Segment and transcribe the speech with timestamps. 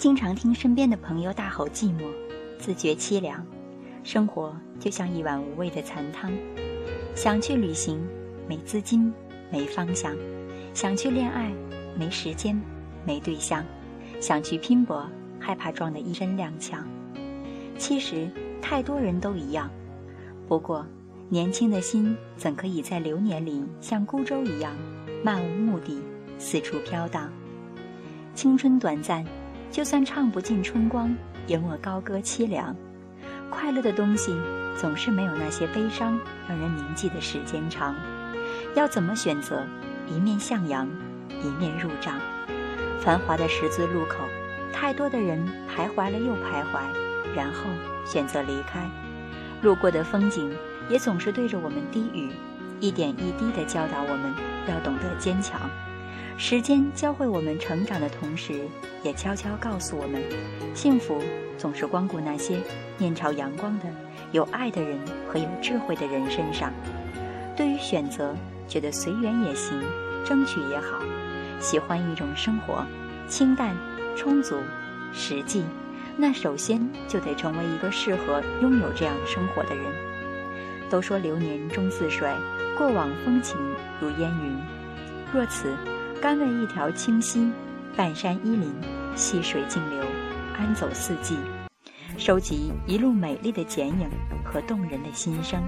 [0.00, 2.06] 经常听身边的朋友大吼寂寞，
[2.58, 3.44] 自觉凄凉。
[4.02, 6.32] 生活就像一碗无味的残汤。
[7.14, 8.02] 想去旅行，
[8.48, 9.12] 没资金，
[9.52, 10.14] 没方向；
[10.72, 11.52] 想去恋爱，
[11.98, 12.58] 没时间，
[13.04, 13.62] 没对象；
[14.22, 15.06] 想去拼搏，
[15.38, 16.78] 害怕撞得一身踉跄。
[17.76, 18.26] 其实
[18.62, 19.70] 太多人都一样，
[20.48, 20.86] 不过
[21.28, 24.74] 年轻的心怎可以在流年里像孤舟一样
[25.22, 26.00] 漫无目的
[26.38, 27.30] 四处飘荡？
[28.34, 29.22] 青春短暂，
[29.70, 31.14] 就算唱不尽春光，
[31.46, 32.74] 也莫高歌凄凉。
[33.48, 34.34] 快乐的东西
[34.76, 37.94] 总是没有那些悲伤让人铭记的时间长。
[38.74, 39.64] 要怎么选择？
[40.08, 40.88] 一面向阳，
[41.42, 42.18] 一面入账。
[43.00, 44.18] 繁华的十字路口，
[44.72, 45.38] 太多的人
[45.68, 46.80] 徘徊了又徘徊，
[47.34, 47.70] 然后
[48.04, 48.80] 选择离开。
[49.62, 50.52] 路过的风景
[50.88, 52.30] 也总是对着我们低语，
[52.80, 54.34] 一点一滴地教导我们
[54.68, 55.60] 要懂得坚强。
[56.40, 58.66] 时间教会我们成长的同时，
[59.02, 60.22] 也悄悄告诉我们，
[60.74, 61.20] 幸福
[61.58, 62.58] 总是光顾那些
[62.96, 63.84] 面朝阳光的、
[64.32, 66.72] 有爱的人和有智慧的人身上。
[67.54, 68.34] 对于选择，
[68.66, 69.78] 觉得随缘也行，
[70.24, 70.98] 争取也好。
[71.60, 72.86] 喜欢一种生活，
[73.28, 73.76] 清淡、
[74.16, 74.56] 充足、
[75.12, 75.62] 实际，
[76.16, 79.84] 那首先就得成为一个适合拥有这样生活的人。
[80.88, 82.26] 都说流年终似水，
[82.78, 83.58] 过往风情
[84.00, 84.56] 如烟云。
[85.34, 85.76] 若此。
[86.20, 87.50] 甘为一条清溪，
[87.96, 88.70] 半山依林，
[89.16, 90.04] 细水静流，
[90.58, 91.34] 安走四季，
[92.18, 94.06] 收集一路美丽的剪影
[94.44, 95.62] 和动人的心声，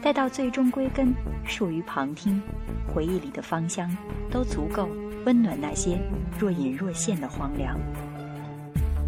[0.00, 1.12] 待到最终归根，
[1.44, 2.40] 属于旁听，
[2.86, 3.90] 回忆里的芳香
[4.30, 4.88] 都足够
[5.26, 5.98] 温暖那些
[6.38, 7.76] 若隐若现的荒凉。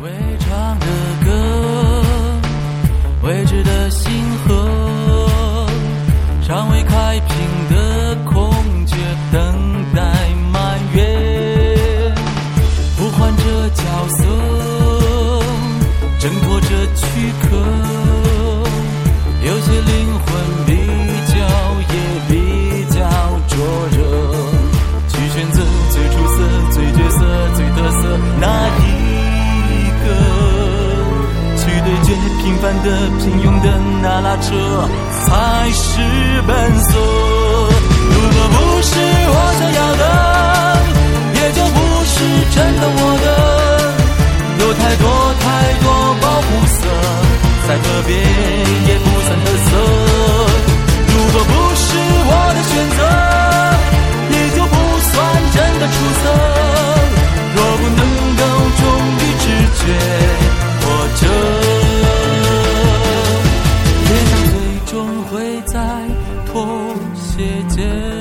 [0.00, 0.86] 未唱的
[1.24, 2.02] 歌，
[3.22, 4.10] 未知的心
[16.24, 17.04] 挣脱着躯
[17.42, 17.48] 壳，
[19.42, 19.92] 有些灵
[20.24, 20.24] 魂
[20.64, 20.70] 比
[21.28, 21.36] 较
[21.92, 21.94] 也
[22.30, 22.32] 比
[22.88, 22.96] 较
[23.46, 23.52] 灼
[23.92, 23.98] 热。
[25.06, 26.36] 去选择最出色、
[26.72, 27.18] 最角色、
[27.54, 28.46] 最特色那
[28.78, 28.80] 一
[30.00, 30.04] 个，
[31.58, 32.08] 去对决
[32.42, 32.86] 平凡的、
[33.18, 33.66] 平庸的
[34.00, 34.88] 那拉扯，
[35.26, 36.00] 才是
[36.46, 37.73] 本色。
[67.74, 68.13] pretend